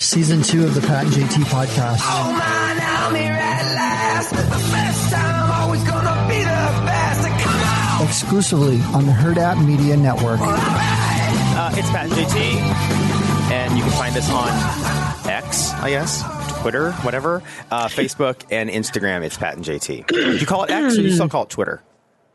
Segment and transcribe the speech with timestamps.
[0.00, 1.98] Season two of the Pat and JT podcast.
[2.02, 4.30] Oh man, I'm here at last.
[4.30, 4.36] The
[4.72, 7.42] best time, always gonna be the best.
[7.42, 8.06] Come on!
[8.06, 10.40] Exclusively on the Hurrdat Media Network.
[10.42, 16.22] Uh, it's Pat and JT, and you can find us on X, I guess,
[16.60, 19.22] Twitter, whatever, uh, Facebook, and Instagram.
[19.22, 20.08] It's Pat and JT.
[20.08, 21.82] Do you call it X or do you still call it Twitter?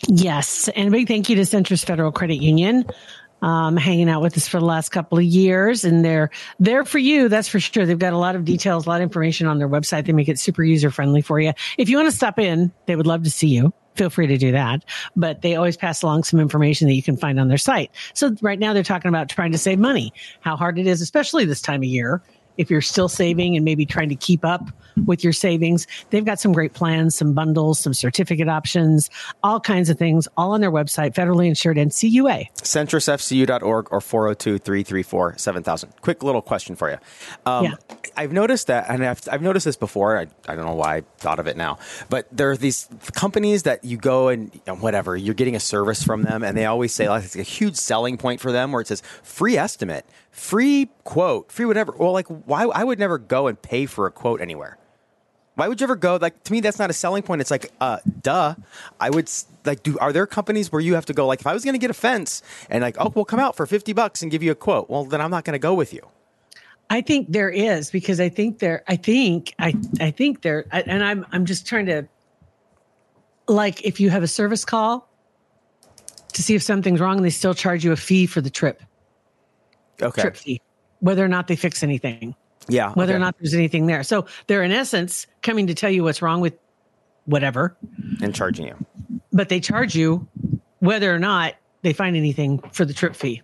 [0.07, 2.85] Yes, and a big thank you to Centris Federal Credit Union,
[3.41, 6.29] um, hanging out with us for the last couple of years, and they're
[6.59, 7.29] there for you.
[7.29, 7.85] That's for sure.
[7.85, 10.05] They've got a lot of details, a lot of information on their website.
[10.05, 11.53] They make it super user friendly for you.
[11.77, 13.73] If you want to stop in, they would love to see you.
[13.95, 14.85] Feel free to do that,
[15.17, 17.91] but they always pass along some information that you can find on their site.
[18.13, 21.43] So right now they're talking about trying to save money, how hard it is, especially
[21.43, 22.21] this time of year
[22.59, 24.69] if you're still saving and maybe trying to keep up
[25.05, 29.09] with your savings, they've got some great plans, some bundles, some certificate options,
[29.43, 32.51] all kinds of things, all on their website, federally insured NCUA.
[32.55, 35.93] CentrisFCU.org or 402 334 7000.
[36.01, 36.97] Quick little question for you.
[37.45, 37.75] Um, Yeah.
[38.17, 40.17] I've noticed that, and I've, I've noticed this before.
[40.17, 41.77] I, I don't know why I thought of it now,
[42.09, 45.59] but there are these companies that you go and you know, whatever, you're getting a
[45.61, 48.73] service from them, and they always say like it's a huge selling point for them
[48.73, 51.93] where it says free estimate, free quote, free whatever.
[51.97, 52.63] Well, like, why?
[52.65, 54.77] I would never go and pay for a quote anywhere.
[55.55, 56.17] Why would you ever go?
[56.21, 57.41] Like to me, that's not a selling point.
[57.41, 58.55] It's like, uh, duh.
[58.99, 59.31] I would
[59.65, 59.83] like.
[59.83, 61.27] Do are there companies where you have to go?
[61.27, 63.55] Like, if I was going to get a fence and like, oh, we'll come out
[63.55, 64.89] for fifty bucks and give you a quote.
[64.89, 66.01] Well, then I'm not going to go with you.
[66.91, 70.81] I think there is because I think there, I think, I, I think there, I,
[70.81, 72.07] and I'm, I'm just trying to,
[73.47, 75.07] like, if you have a service call
[76.33, 78.81] to see if something's wrong, they still charge you a fee for the trip,
[80.01, 80.19] Okay.
[80.19, 80.61] trip fee,
[80.99, 82.33] whether or not they fix anything.
[82.69, 82.91] Yeah.
[82.93, 84.03] whether or not there's anything there.
[84.03, 86.53] So they're in essence coming to tell you what's wrong with
[87.25, 87.75] whatever,
[88.21, 88.75] and charging you.
[89.31, 90.27] but they charge you
[90.79, 93.41] whether or not they find anything for the trip fee.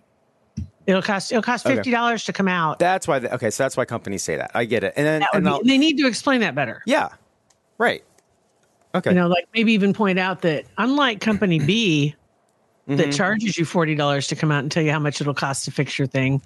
[0.86, 2.78] It'll cost it'll cost fifty dollars to come out.
[2.78, 3.18] That's why.
[3.18, 4.52] The, okay, so that's why companies say that.
[4.54, 4.94] I get it.
[4.96, 6.82] And then and be- they need to explain that better.
[6.86, 7.08] yeah,
[7.78, 8.04] right.
[8.94, 9.10] Okay.
[9.10, 12.14] You know, like maybe even point out that unlike company B
[12.88, 12.98] Mm-hmm.
[12.98, 15.64] that charges you forty dollars to come out and tell you how much it'll cost
[15.64, 16.40] to fix your thing,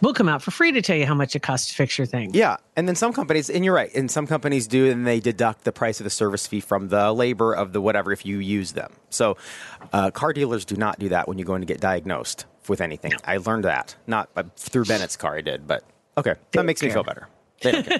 [0.00, 2.06] we'll come out for free to tell you how much it costs to fix your
[2.06, 2.32] thing.
[2.34, 5.64] Yeah, and then some companies, and you're right, and some companies do, and they deduct
[5.64, 8.72] the price of the service fee from the labor of the whatever if you use
[8.72, 8.92] them.
[9.10, 9.36] So,
[9.92, 12.80] uh, car dealers do not do that when you go in to get diagnosed with
[12.80, 13.12] anything.
[13.24, 15.84] I learned that not uh, through Bennett's car, I did, but
[16.16, 17.28] okay, that makes me feel better.
[17.62, 17.98] They don't care.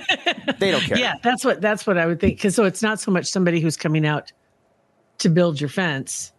[0.58, 0.98] they don't care.
[0.98, 2.36] Yeah, that's what that's what I would think.
[2.36, 4.32] Because so it's not so much somebody who's coming out
[5.18, 6.32] to build your fence.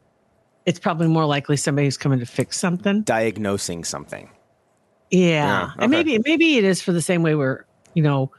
[0.66, 3.02] It's probably more likely somebody who's coming to fix something.
[3.02, 4.30] diagnosing something.
[5.12, 5.76] Yeah, Yeah, okay.
[5.84, 8.32] and maybe maybe it is for the same way we're you know,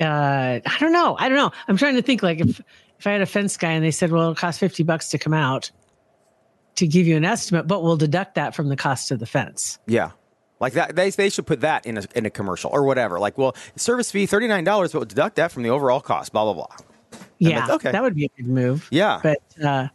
[0.00, 1.50] uh, I don't know, I don't know.
[1.68, 2.60] I'm trying to think like if
[2.98, 5.18] if I had a fence guy and they said, well, it'll cost fifty bucks to
[5.18, 5.70] come out
[6.76, 9.78] to give you an estimate, but we'll deduct that from the cost of the fence.
[9.86, 10.10] Yeah.
[10.60, 13.18] Like that, they, they should put that in a, in a commercial or whatever.
[13.18, 16.32] Like, well, service fee thirty nine dollars, but we'll deduct that from the overall cost.
[16.32, 17.20] Blah blah blah.
[17.38, 17.92] Yeah, like, okay.
[17.92, 18.88] that would be a good move.
[18.90, 19.20] Yeah.
[19.22, 19.88] but uh,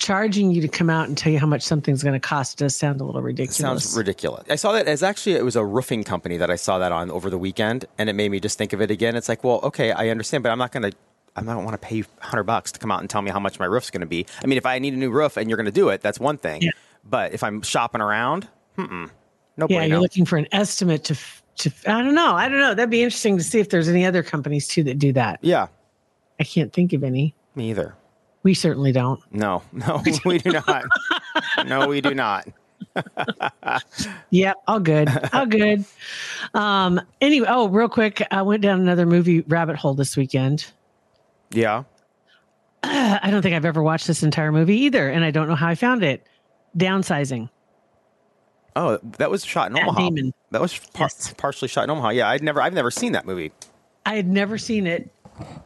[0.00, 2.74] charging you to come out and tell you how much something's going to cost does
[2.74, 3.56] sound a little ridiculous.
[3.56, 4.44] Sounds ridiculous.
[4.50, 7.10] I saw that as actually it was a roofing company that I saw that on
[7.10, 9.14] over the weekend, and it made me just think of it again.
[9.14, 10.96] It's like, well, okay, I understand, but I'm not going to.
[11.36, 13.60] I don't want to pay hundred bucks to come out and tell me how much
[13.60, 14.26] my roof's going to be.
[14.42, 16.18] I mean, if I need a new roof and you're going to do it, that's
[16.18, 16.60] one thing.
[16.62, 16.70] Yeah.
[17.04, 19.08] But if I'm shopping around, mm-mm,
[19.56, 19.86] no Yeah, bueno.
[19.86, 21.18] you're looking for an estimate to
[21.58, 21.70] to.
[21.86, 22.34] I don't know.
[22.34, 22.74] I don't know.
[22.74, 25.38] That'd be interesting to see if there's any other companies too that do that.
[25.42, 25.68] yeah,
[26.40, 27.34] I can't think of any.
[27.54, 27.94] me either.
[28.42, 29.20] We certainly don't.
[29.32, 30.84] No, no, we do not.
[31.66, 32.48] no, we do not.
[34.30, 35.84] Yep, all good, all good.
[36.54, 37.00] Um.
[37.20, 40.66] Anyway, oh, real quick, I went down another movie rabbit hole this weekend.
[41.50, 41.84] Yeah.
[42.82, 45.68] I don't think I've ever watched this entire movie either, and I don't know how
[45.68, 46.26] I found it.
[46.76, 47.48] Downsizing.
[48.76, 50.08] Oh, that was shot in Matt Omaha.
[50.08, 50.32] Damon.
[50.52, 51.34] That was par- Yes.
[51.36, 52.10] partially shot in Omaha.
[52.10, 53.52] Yeah, I'd never, I've never seen that movie.
[54.06, 55.10] I had never seen it,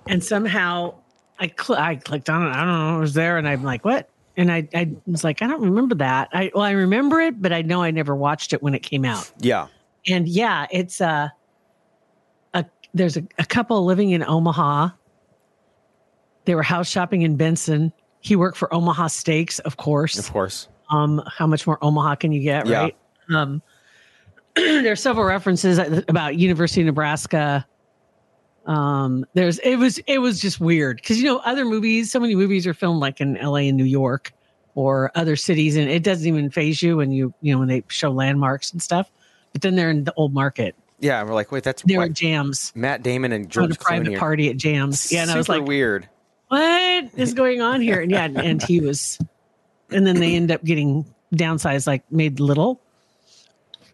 [0.08, 0.94] and somehow
[1.38, 2.50] I cl- I clicked on it.
[2.50, 2.96] I don't know.
[2.96, 4.08] It was there, and I'm like, what?
[4.36, 6.28] And I I was like, I don't remember that.
[6.32, 9.04] I well, I remember it, but I know I never watched it when it came
[9.04, 9.30] out.
[9.40, 9.68] Yeah.
[10.08, 11.28] And yeah, it's uh,
[12.54, 14.90] a there's a, a couple living in Omaha.
[16.44, 17.92] They were house shopping in Benson.
[18.20, 20.18] He worked for Omaha Steaks, of course.
[20.18, 20.68] Of course.
[20.90, 22.80] Um, how much more Omaha can you get, Yeah.
[22.82, 22.96] right?
[23.34, 23.62] Um,
[24.54, 27.66] there are several references about University of Nebraska
[28.66, 32.34] Um, there's it was it was just weird because you know other movies, so many
[32.34, 33.68] movies are filmed like in L.A.
[33.68, 34.32] and New York
[34.74, 37.82] or other cities, and it doesn't even phase you when you you know when they
[37.88, 39.10] show landmarks and stuff.
[39.52, 40.74] But then they're in the old market.
[40.98, 42.72] Yeah, and we're like, wait, that's They were Jams.
[42.74, 45.12] Matt Damon and George a private party at Jams.
[45.12, 46.08] Yeah, and I was like, weird.
[46.48, 48.00] what is going on here?
[48.00, 49.18] And yeah, and he was,
[49.90, 52.80] and then they end up getting downsized, like made little.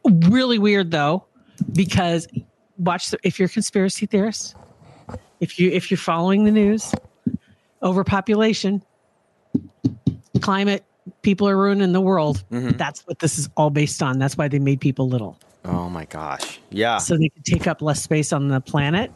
[0.05, 1.25] Really weird though,
[1.73, 2.29] because
[2.79, 4.55] watch the, if you're a conspiracy theorist,
[5.41, 6.95] if you if you're following the news,
[7.83, 8.83] overpopulation,
[10.41, 10.85] climate,
[11.23, 12.45] people are ruining the world.
[12.51, 12.77] Mm-hmm.
[12.77, 14.19] That's what this is all based on.
[14.19, 16.61] That's why they made people little Oh my gosh.
[16.71, 16.99] Yeah.
[16.99, 19.13] so they could take up less space on the planet.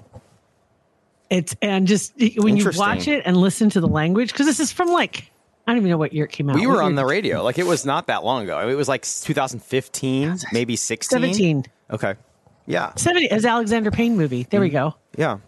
[1.31, 4.71] It's and just when you watch it and listen to the language, because this is
[4.71, 5.31] from like
[5.67, 6.57] I don't even know what year it came out.
[6.57, 7.43] we What were on year the radio.
[7.43, 8.69] Like it was not that long ago.
[8.69, 11.17] It was like 2015, maybe 16.
[11.17, 11.65] 17.
[11.91, 12.15] Okay.
[12.67, 12.93] Yeah.
[12.95, 14.47] 70 as Alexander Payne movie.
[14.49, 14.73] There we mm.
[14.73, 14.95] go.
[15.17, 15.39] Yeah.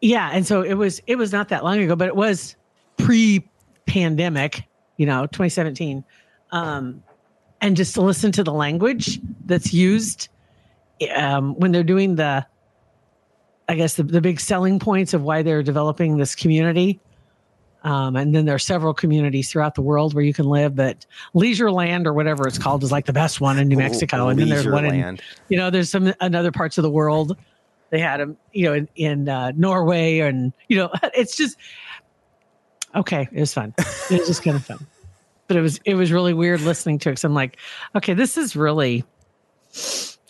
[0.00, 2.56] Yeah, and so it was it was not that long ago, but it was
[2.96, 4.64] pre-pandemic,
[4.96, 6.04] you know, 2017.
[6.50, 7.02] Um
[7.60, 10.28] and just to listen to the language that's used
[11.14, 12.44] um when they're doing the
[13.68, 17.00] I guess the, the big selling points of why they're developing this community.
[17.84, 21.04] Um, and then there are several communities throughout the world where you can live, but
[21.34, 24.28] Leisureland or whatever it's called is like the best one in New Mexico.
[24.28, 25.18] And then there's one in,
[25.48, 27.36] you know, there's some in other parts of the world.
[27.92, 31.58] They had them, you know, in, in uh, Norway and, you know, it's just,
[32.94, 33.28] okay.
[33.30, 33.74] It was fun.
[34.10, 34.86] It was just kind of fun,
[35.46, 37.16] but it was, it was really weird listening to it.
[37.16, 37.58] Cause I'm like,
[37.94, 39.04] okay, this is really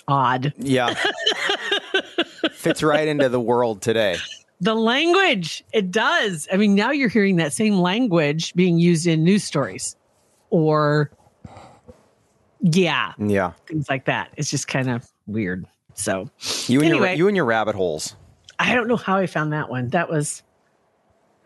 [0.08, 0.52] odd.
[0.58, 0.94] Yeah.
[2.50, 4.16] Fits right into the world today.
[4.60, 6.48] The language, it does.
[6.52, 9.94] I mean, now you're hearing that same language being used in news stories
[10.50, 11.12] or,
[12.60, 13.52] yeah, Yeah.
[13.68, 14.30] things like that.
[14.36, 15.64] It's just kind of weird.
[15.94, 16.30] So,
[16.68, 17.16] You and your Anyway.
[17.16, 18.16] you and your rabbit holes.
[18.58, 19.88] I don't know how I found that one.
[19.88, 20.42] That was,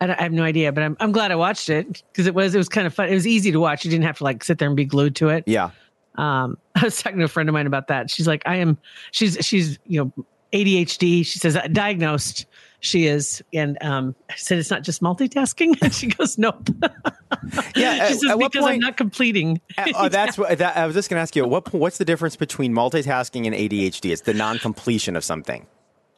[0.00, 2.54] I, I have no idea, but I'm, I'm glad I watched it because it was,
[2.54, 3.08] it was kind of fun.
[3.08, 3.84] It was easy to watch.
[3.84, 5.44] You didn't have to like sit there and be glued to it.
[5.46, 5.70] Yeah.
[6.16, 8.10] Um, I was talking to a friend of mine about that.
[8.10, 8.78] She's like, I am,
[9.12, 11.24] she's, she's, you know, ADHD.
[11.26, 12.46] She says diagnosed
[12.80, 13.42] she is.
[13.52, 15.80] And, um, I said, it's not just multitasking.
[15.82, 16.68] And she goes, nope.
[17.74, 17.94] Yeah.
[17.94, 18.82] she At, says, at what because I'm point?
[18.82, 19.60] not completing.
[19.76, 21.46] uh, that's what that, I was just going to ask you.
[21.46, 24.12] What what's the difference between multitasking and ADHD?
[24.12, 25.66] It's the non-completion of something.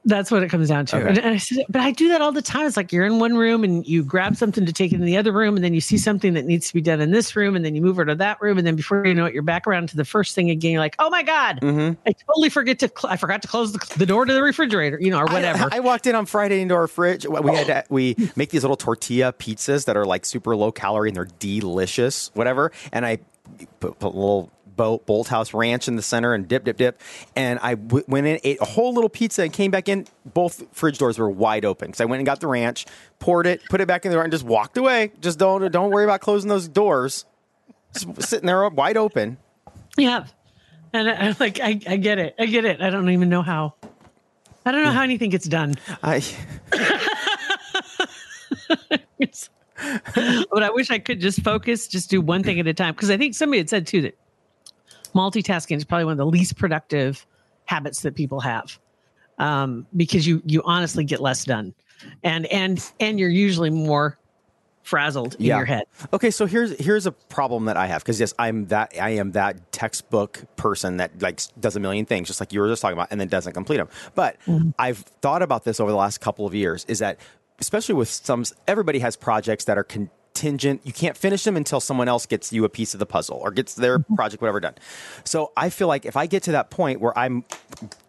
[0.04, 0.96] That's what it comes down to.
[0.96, 1.08] Okay.
[1.08, 2.66] And, and I said, but I do that all the time.
[2.66, 5.16] It's like you're in one room and you grab something to take it in the
[5.18, 7.54] other room, and then you see something that needs to be done in this room,
[7.56, 9.42] and then you move her to that room, and then before you know it, you're
[9.42, 10.72] back around to the first thing again.
[10.72, 12.00] You're like, oh my god, Mm-hmm.
[12.06, 12.88] I totally forget to.
[12.96, 15.68] Cl- I forgot to close the, the door to the refrigerator, you know, or whatever.
[15.72, 17.26] I, I walked in on Friday into our fridge.
[17.26, 21.10] We had to- we make these little tortilla pizzas that are like super low calorie
[21.10, 22.72] and they're delicious, whatever.
[22.92, 23.18] And I
[23.80, 26.98] put, put a little Bo- Bolthouse Ranch in the center and dip, dip, dip.
[27.36, 30.06] And I w- went in, ate a whole little pizza, and came back in.
[30.24, 32.86] Both fridge doors were wide open So I went and got the ranch,
[33.18, 35.12] poured it, put it back in the door, and just walked away.
[35.20, 37.26] Just don't don't worry about closing those doors.
[37.92, 39.36] Just sitting there wide open.
[39.98, 40.24] yeah,
[40.94, 42.80] and I, I'm like, I, I get it, I get it.
[42.80, 43.74] I don't even know how.
[44.64, 45.74] I don't know how anything gets done.
[46.02, 46.22] I
[50.50, 52.94] but I wish I could just focus, just do one thing at a time.
[52.94, 54.18] Because I think somebody had said too that
[55.14, 57.26] multitasking is probably one of the least productive
[57.64, 58.78] habits that people have,
[59.38, 61.74] um, because you you honestly get less done,
[62.22, 64.18] and and and you're usually more
[64.88, 65.84] frazzled in your head.
[66.14, 69.32] Okay, so here's here's a problem that I have because yes, I'm that I am
[69.32, 72.96] that textbook person that like does a million things, just like you were just talking
[72.96, 73.88] about, and then doesn't complete them.
[74.14, 74.36] But
[74.78, 76.84] I've thought about this over the last couple of years.
[76.88, 77.18] Is that
[77.60, 79.84] especially with some everybody has projects that are
[80.38, 80.80] contingent.
[80.84, 83.50] You can't finish them until someone else gets you a piece of the puzzle or
[83.50, 84.14] gets their mm-hmm.
[84.14, 84.74] project whatever done.
[85.24, 87.44] So I feel like if I get to that point where I'm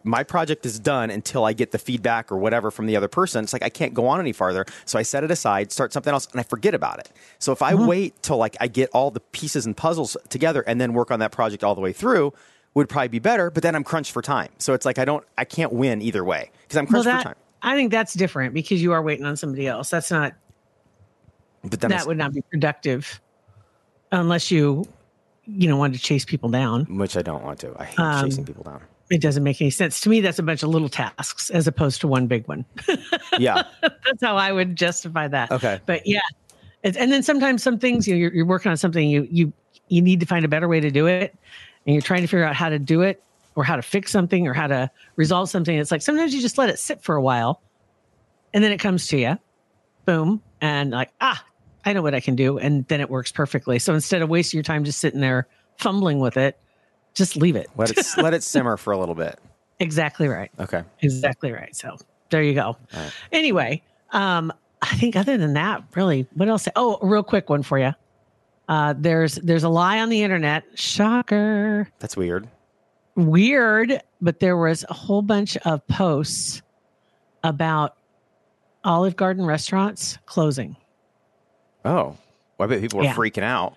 [0.04, 3.44] my project is done until I get the feedback or whatever from the other person.
[3.44, 4.64] It's like I can't go on any farther.
[4.86, 7.10] So I set it aside, start something else, and I forget about it.
[7.38, 7.86] So if I mm-hmm.
[7.86, 11.18] wait till like I get all the pieces and puzzles together and then work on
[11.20, 12.32] that project all the way through,
[12.74, 13.50] would probably be better.
[13.50, 14.50] But then I'm crunched for time.
[14.58, 17.28] So it's like I don't, I can't win either way because I'm Well, crunched for
[17.30, 17.36] time.
[17.62, 19.90] I think that's different because you are waiting on somebody else.
[19.90, 20.34] That's not
[21.64, 23.20] But that would not be productive
[24.12, 24.86] unless you
[25.44, 26.84] you know wanted to chase people down.
[26.96, 27.74] which I don't want to.
[27.78, 28.82] I hate Um, chasing people down.
[29.10, 30.20] It doesn't make any sense to me.
[30.20, 32.64] That's a bunch of little tasks as opposed to one big one.
[33.38, 33.62] Yeah.
[33.82, 35.50] that's how I would justify that.
[35.50, 35.80] Okay.
[35.86, 36.20] but yeah,
[36.82, 39.52] it's, and then sometimes some things you know, you're, you're working on something you you
[39.88, 41.34] you need to find a better way to do it,
[41.86, 43.22] and you're trying to figure out how to do it
[43.56, 45.76] or how to fix something or how to resolve something.
[45.76, 47.60] It's like sometimes you just let it sit for a while,
[48.54, 49.38] and then it comes to you,
[50.04, 51.42] boom, and like ah,
[51.84, 53.78] I know what I can do, and then it works perfectly.
[53.78, 55.46] So instead of wasting your time just sitting there
[55.78, 56.58] fumbling with it,
[57.14, 57.68] just leave it.
[57.76, 59.38] Let it let it simmer for a little bit.
[59.82, 60.50] Exactly right.
[60.60, 60.82] Okay.
[61.00, 61.74] Exactly right.
[61.74, 61.96] So
[62.28, 62.76] there you go.
[63.32, 66.68] Anyway, um, I think other than that, really, what else?
[66.76, 67.94] Oh, a real quick one for you.
[68.68, 70.64] Uh, there's there's a lie on the internet.
[70.74, 71.88] Shocker.
[71.98, 72.46] That's weird.
[73.16, 76.60] Weird, but there was a whole bunch of posts
[77.42, 77.96] about
[78.84, 80.76] Olive Garden restaurants closing.
[81.84, 82.16] Oh,
[82.58, 83.14] well, I bet people were Yeah.
[83.14, 83.76] freaking out.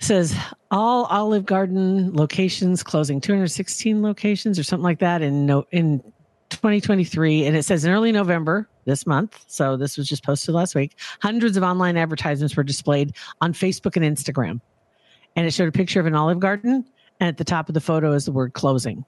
[0.00, 0.36] says
[0.70, 5.98] all Olive Garden locations closing 216 locations or something like that in no in
[6.50, 10.76] 2023 and it says in early November this month so this was just posted last
[10.76, 14.60] week hundreds of online advertisements were displayed on Facebook and Instagram
[15.34, 16.84] and it showed a picture of an Olive Garden
[17.18, 19.04] and at the top of the photo is the word closing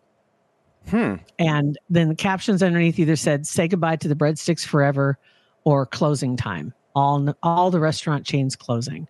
[0.91, 1.15] Hmm.
[1.39, 5.19] and then the captions underneath either said say goodbye to the breadsticks forever
[5.63, 9.07] or closing time all all the restaurant chains closing.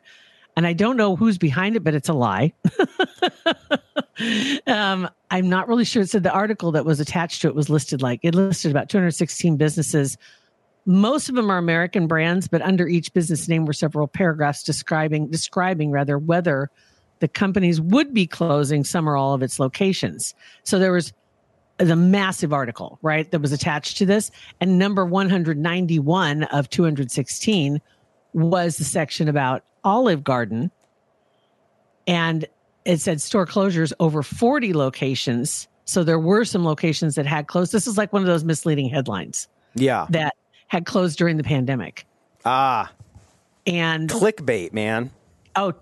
[0.57, 2.53] And i don't know who's behind it but it's a lie.
[4.67, 6.03] Um, i'm not really sure.
[6.03, 8.91] It said the article that was attached to it was listed like it listed about
[8.91, 10.19] 216 businesses.
[10.85, 15.29] Most of them are american brands but under each business name were several paragraphs describing
[15.29, 16.71] describing rather whether
[17.21, 20.35] the companies would be closing some or all of its locations.
[20.65, 21.13] So there was
[21.81, 24.31] the massive article, right, that was attached to this.
[24.61, 27.81] And number 191 of 216
[28.35, 30.71] was the section about Olive Garden.
[32.07, 32.47] And
[32.85, 35.69] it said store closures over 40 locations.
[35.85, 37.73] So there were some locations that had closed.
[37.73, 40.07] This is like one of those misleading headlines Yeah.
[40.11, 40.35] that
[40.69, 42.07] had closed during the pandemic.
[42.45, 42.91] Ah,
[43.67, 45.11] And clickbait, man.
[45.57, 45.73] oh,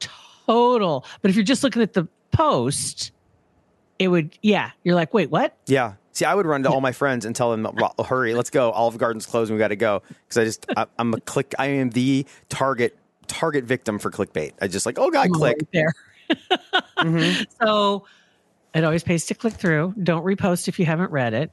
[0.47, 1.05] total.
[1.23, 3.12] But if you're just looking at the post,
[3.99, 5.57] it would, yeah, you're like, wait, what?
[5.67, 5.95] Yeah.
[6.12, 8.73] See, I would run to all my friends and tell them, "Well, "Hurry, let's go!
[8.73, 9.55] Olive Garden's closing.
[9.55, 11.55] We got to go." Because I just, I, I'm a click.
[11.61, 14.52] I am the target target victim for clickbait.
[14.61, 15.59] I just like, oh god, I'm click.
[15.59, 15.93] right there.
[17.62, 18.05] So
[18.75, 19.95] it always pays to click through.
[20.02, 21.50] Don't repost if you haven't read it.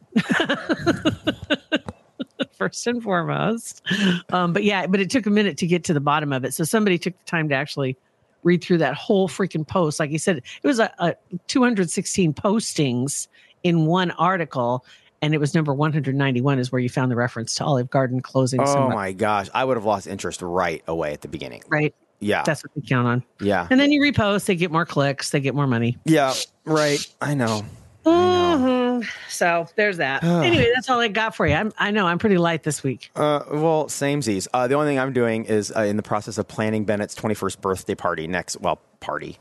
[2.58, 3.82] First and foremost.
[4.30, 6.54] Um, but yeah, but it took a minute to get to the bottom of it.
[6.54, 7.98] So somebody took the time to actually
[8.46, 10.00] read through that whole freaking post.
[10.00, 11.16] Like you said, it was a, a
[11.48, 13.28] 216 postings
[13.64, 14.86] in one article.
[15.22, 18.62] And it was number 191 is where you found the reference to Olive Garden closing.
[18.62, 21.64] Oh some, my gosh, I would have lost interest right away at the beginning.
[21.68, 21.96] Right.
[22.20, 22.44] Yeah.
[22.44, 23.24] That's what they count on.
[23.40, 23.68] yeah.
[23.70, 25.98] And then you repost, they get more clicks, they get more money.
[26.06, 26.34] Yeah.
[26.66, 27.06] Right.
[27.22, 27.66] I know.
[28.06, 29.06] Mhm.
[29.30, 30.24] So there's that.
[30.24, 31.54] anyway, that's all I got for you.
[31.56, 33.12] I'm, I know I'm pretty light this week.
[33.16, 34.48] Uh, well, samesies.
[34.54, 37.62] Uh, the only thing I'm doing is uh, in the process of planning Bennett's 21st
[37.62, 39.38] birthday party next, well, party,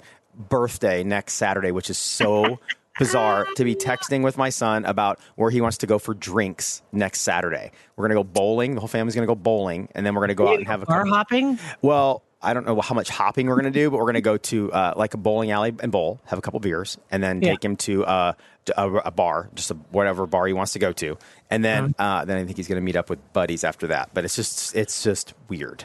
[0.49, 2.59] birthday next Saturday, which is so
[2.99, 6.83] bizarre to be texting with my son about where he wants to go for drinks
[6.93, 7.71] next Saturday.
[7.97, 8.75] We're going to go bowling.
[8.75, 10.67] The whole family's going to go bowling, and then we're going to go out and
[10.67, 11.59] have a car hopping.
[11.83, 14.21] Well, I don't know how much hopping we're going to do, but we're going to
[14.21, 17.41] go to uh, like a bowling alley and bowl, have a couple beers, and then
[17.41, 17.53] Yeah.
[17.53, 18.33] take him to uh,
[18.77, 21.17] a, a bar, just a, whatever bar he wants to go to,
[21.51, 22.21] and then Uh-huh.
[22.21, 24.11] uh, then I think he's going to meet up with buddies after that.
[24.15, 25.85] But it's just it's just weird.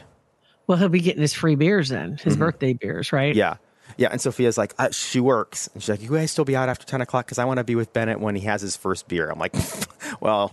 [0.66, 3.30] Well, he'll be getting his free beers then, his birthday beers, right?
[3.32, 3.38] Mm-hmm.
[3.38, 3.56] Yeah.
[3.96, 6.68] Yeah, and Sophia's like, uh, she works, and she's like, "You guys still be out
[6.68, 9.08] after ten o'clock because I want to be with Bennett when he has his first
[9.08, 9.52] beer." I'm like,
[10.20, 10.52] "Well,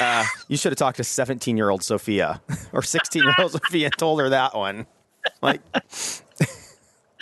[0.00, 2.40] uh, you should have talked to seventeen-year-old Sophia
[2.72, 4.86] or sixteen-year-old Sophia and told her that one."
[5.42, 5.60] Like,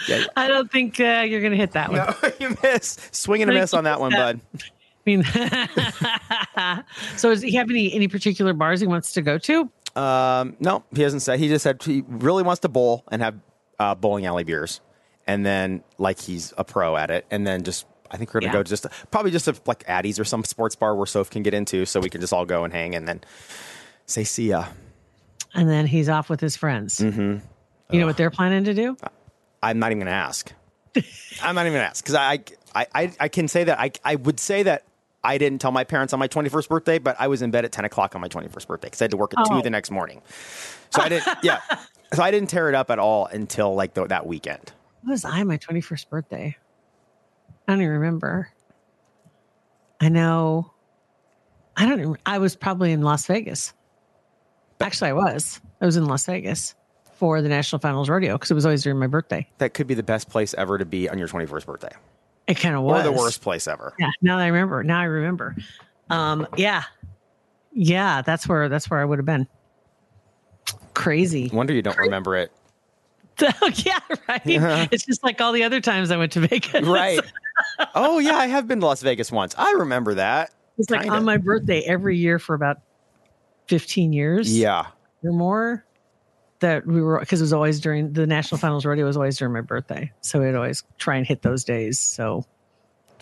[0.07, 1.99] yeah, I don't think uh, you're going to hit that one.
[1.99, 2.97] No, you miss.
[3.13, 4.41] Swing and a miss on that one, bud.
[4.55, 4.61] I
[5.07, 5.25] mean,
[7.17, 9.71] so does he have any any particular bars he wants to go to?
[9.95, 11.39] Um, no, he hasn't said.
[11.39, 13.37] He just said he really wants to bowl and have
[13.79, 14.81] uh, bowling alley beers,
[15.27, 18.53] and then like he's a pro at it, and then just I think we're gonna
[18.53, 18.59] Yeah.
[18.59, 21.55] go just probably just a, like Addie's or some sports bar where Soph can get
[21.55, 23.21] into, so we can just all go and hang, and then
[24.07, 24.67] say see ya.
[25.55, 26.99] And then he's off with his friends.
[26.99, 27.39] Mm-hmm.
[27.95, 28.97] You know what they're planning to do?
[29.71, 30.53] I'm not even gonna ask.
[31.43, 32.41] I'm not even gonna ask because I,
[32.75, 34.85] I I I can say that I I would say that.
[35.25, 37.73] I didn't tell my parents on my 21st birthday, but I was in bed at
[37.73, 39.57] 10 o'clock on my 21st birthday because I had to work at Oh.
[39.57, 40.23] 2 the next morning.
[40.91, 41.59] So I didn't, yeah.
[42.15, 44.71] So I didn't tear it up at all until like the, that weekend.
[45.03, 46.57] What was I my 21st birthday?
[47.67, 48.51] I don't even remember.
[50.01, 50.71] I know.
[51.77, 51.99] I don't.
[51.99, 53.73] Even, I was probably in Las Vegas.
[54.81, 55.61] Actually, I was.
[55.81, 56.76] I was in Las Vegas
[57.17, 59.47] for the National Finals Rodeo because it was always during my birthday.
[59.59, 61.93] That could be the best place ever to be on your 21st birthday,
[62.47, 63.95] It kind of or was the worst place ever.
[63.99, 64.11] Yeah.
[64.23, 64.83] Now that I remember.
[64.83, 65.57] Now I remember.
[66.11, 66.47] Um.
[66.57, 66.85] Yeah.
[67.73, 68.23] Yeah.
[68.23, 68.69] That's where.
[68.69, 69.47] That's where I would have been.
[70.95, 71.51] Crazy.
[71.53, 72.53] Wonder you don't remember it.
[73.75, 73.99] yeah.
[74.29, 74.43] Right.
[74.93, 76.87] It's just like all the other times I went to Vegas.
[76.87, 77.21] Right.
[77.95, 79.55] oh yeah, I have been to Las Vegas once.
[79.59, 80.53] I remember that.
[80.79, 81.17] It's like Kinda.
[81.17, 82.79] on my birthday every year for about
[83.69, 84.57] 15 years.
[84.57, 84.87] Yeah.
[85.25, 85.86] or more
[86.61, 89.53] that we were because it was always during the national finals rodeo was always during
[89.53, 92.45] my birthday so we'd always try and hit those days so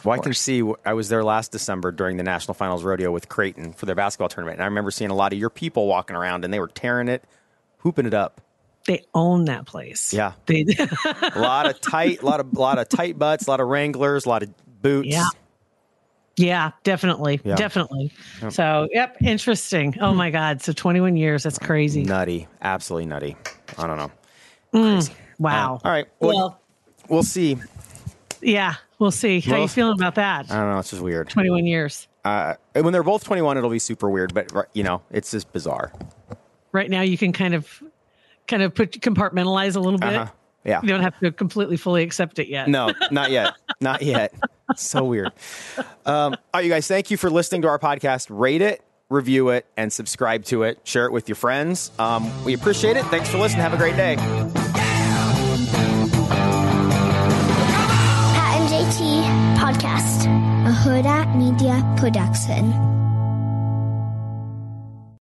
[0.05, 0.63] Well, I can see.
[0.85, 4.29] I was there last December during the National Finals Rodeo with Creighton for their basketball
[4.29, 6.69] tournament, and I remember seeing a lot of your people walking around, and they were
[6.69, 7.25] tearing it,
[7.79, 8.43] hooping it up.
[8.87, 10.13] They own that place.
[10.13, 10.33] Yeah.
[10.45, 10.67] They,
[11.35, 14.27] A lot of tight, a lot of, lot of tight butts, a lot of Wranglers,
[14.27, 14.51] a lot of
[14.83, 15.09] boots.
[15.09, 15.29] Yeah.
[16.37, 17.41] Yeah, definitely.
[17.45, 17.55] Yeah.
[17.55, 18.13] Definitely.
[18.51, 19.95] So, yep, interesting.
[20.01, 20.61] Oh my God.
[20.63, 21.43] So 21 years.
[21.45, 22.03] That's crazy.
[22.05, 23.37] nutty, absolutely nutty.
[23.79, 25.01] I don't know.
[25.39, 25.81] Wow.
[25.85, 26.61] All right, well, Well,
[27.09, 27.57] we'll see.
[28.41, 29.41] yeah, we'll see.
[29.41, 30.51] How Well- you feeling about that?
[30.51, 30.79] I don't know.
[30.79, 31.29] It's just weird.
[31.29, 32.09] 21 years.
[32.25, 35.93] Uh, when they're both 21, it'll be super weird, but you know, it's just bizarre.
[36.73, 37.83] Right now, you can kind of,
[38.49, 40.15] kind of put compartmentalize a little bit.
[40.15, 40.33] Uh-huh.
[40.65, 40.81] Yeah.
[40.83, 42.69] You don't have to completely fully accept it yet.
[42.69, 43.53] No, not yet.
[43.81, 44.33] Not yet.
[44.77, 45.33] So weird.
[46.07, 48.29] Um, all right, you guys, thank you for listening to our podcast.
[48.31, 50.79] Rate it, review it, and subscribe to it.
[50.85, 51.91] Share it with your friends.
[51.99, 53.05] Um, we appreciate it.
[53.07, 53.63] Thanks for listening.
[53.63, 54.17] Have a great day.
[58.35, 59.25] Pat and JT
[59.57, 60.25] Podcast,
[60.67, 62.94] a Hurrdat Media Production.